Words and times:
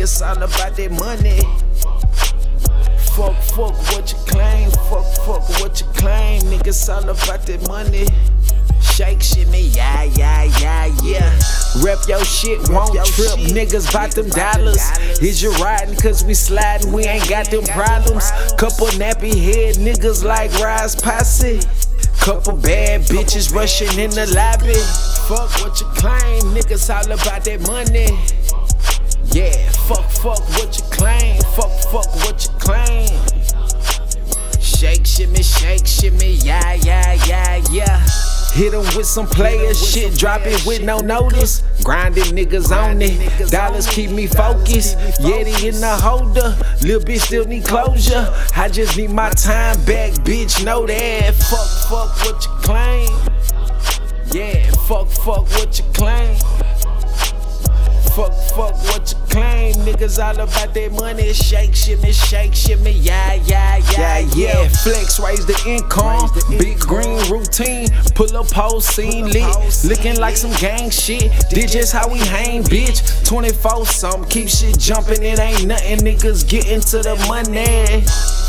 niggas 0.00 0.26
all 0.26 0.42
about 0.42 0.76
that 0.76 0.90
money. 0.92 1.40
Fuck, 3.14 3.36
fuck 3.54 3.76
what 3.92 4.12
you 4.12 4.18
claim, 4.26 4.70
fuck, 4.88 5.06
fuck 5.26 5.48
what 5.60 5.80
you 5.80 5.86
claim, 5.94 6.40
niggas 6.42 6.88
all 6.88 7.02
about 7.02 7.46
that 7.46 7.66
money. 7.68 8.06
Shake 8.80 9.22
shit 9.22 9.48
me, 9.48 9.68
yeah, 9.68 10.04
yeah, 10.04 10.44
yeah, 10.58 10.86
yeah. 11.02 11.40
Rep 11.82 11.98
your 12.08 12.24
shit, 12.24 12.58
won't 12.70 12.94
trip, 13.06 13.38
niggas 13.52 13.92
bout 13.92 14.12
them 14.12 14.28
dollars. 14.30 14.80
Is 15.20 15.42
you 15.42 15.52
riding 15.52 15.96
cause 15.96 16.24
we 16.24 16.34
sliding, 16.34 16.92
we 16.92 17.04
ain't 17.04 17.28
got 17.28 17.50
them 17.50 17.64
problems. 17.64 18.30
Couple 18.58 18.86
nappy 18.98 19.34
head 19.34 19.76
niggas 19.76 20.24
like 20.24 20.52
Rise 20.60 20.96
Posse. 20.96 21.60
Couple 22.20 22.56
bad 22.56 23.00
bitches 23.08 23.52
rushing 23.54 23.98
in 23.98 24.10
the 24.10 24.26
lobby. 24.36 24.76
Fuck 25.26 25.50
what 25.62 25.80
you 25.80 25.86
claim, 25.96 26.42
niggas 26.54 26.94
all 26.94 27.10
about 27.10 27.44
that 27.44 27.60
money. 27.66 28.12
Yeah, 29.32 29.70
fuck, 29.88 30.04
fuck 30.20 30.46
what 30.58 30.76
you 30.76 30.84
claim, 30.90 31.40
fuck, 31.56 31.72
fuck 31.90 32.14
what 32.22 32.44
you 32.44 32.50
claim. 32.58 33.08
Shake, 34.60 35.06
shimmy, 35.06 35.42
shake, 35.42 35.86
shimmy, 35.86 36.32
yeah. 36.44 36.59
Hit 38.60 38.74
'em 38.74 38.84
with 38.94 39.06
some 39.06 39.26
player 39.26 39.72
shit, 39.72 40.18
drop 40.18 40.42
it 40.44 40.66
with 40.66 40.82
no 40.82 40.98
notice. 40.98 41.62
Grinding 41.82 42.36
niggas 42.36 42.70
on 42.70 43.00
it, 43.00 43.50
dollars 43.50 43.86
keep 43.86 44.10
me 44.10 44.26
focused. 44.26 44.98
Yeti 45.22 45.64
in 45.64 45.80
the 45.80 45.96
holder, 45.96 46.54
little 46.82 47.00
bitch 47.00 47.22
still 47.22 47.46
need 47.46 47.64
closure. 47.64 48.30
I 48.54 48.68
just 48.68 48.98
need 48.98 49.12
my 49.12 49.30
time 49.30 49.82
back, 49.86 50.12
bitch, 50.26 50.62
know 50.62 50.84
that. 50.86 51.34
Fuck, 51.36 51.68
fuck 51.88 52.10
what 52.22 52.44
you 52.44 52.50
claim. 52.60 53.08
Yeah, 54.30 54.70
fuck, 54.86 55.08
fuck 55.08 55.48
what 55.56 55.78
you 55.78 55.84
claim. 55.94 56.36
Fuck, 58.14 58.34
fuck 58.54 58.76
what 58.90 59.10
you 59.10 59.18
claim. 59.30 59.74
Niggas 59.86 60.22
all 60.22 60.38
about 60.38 60.74
that 60.74 60.92
money. 60.92 61.32
Shake, 61.32 61.74
shit, 61.74 61.98
shimmy, 61.98 62.12
shake, 62.12 62.54
shimmy. 62.54 62.90
Yeah, 62.90 63.34
yeah, 63.46 63.78
yeah, 63.90 64.18
yeah. 64.18 64.19
Flex, 64.82 65.20
raise 65.20 65.44
the 65.44 65.60
income. 65.66 66.30
Big 66.58 66.78
green 66.78 67.20
routine. 67.30 67.88
Pull 68.14 68.34
up 68.34 68.50
whole 68.50 68.80
scene 68.80 69.28
lit. 69.28 69.84
Looking 69.84 70.18
like 70.18 70.36
some 70.36 70.52
gang 70.52 70.88
shit. 70.88 71.30
This 71.50 71.72
just 71.72 71.92
how 71.92 72.08
we 72.08 72.18
hang, 72.18 72.62
bitch. 72.62 73.26
24 73.26 73.84
something. 73.84 74.30
Keep 74.30 74.48
shit 74.48 74.78
jumping. 74.78 75.22
It 75.22 75.38
ain't 75.38 75.66
nothing. 75.66 75.98
Niggas 75.98 76.48
getting 76.48 76.80
to 76.80 77.02
the 77.02 77.16
money. 77.28 78.39